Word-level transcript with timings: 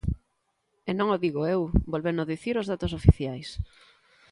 E 0.89 0.91
non 0.99 1.07
o 1.15 1.21
digo 1.25 1.41
eu, 1.55 1.61
vólveno 1.91 2.23
dicir 2.33 2.55
os 2.61 2.69
datos 2.71 2.91
oficiais. 2.99 3.49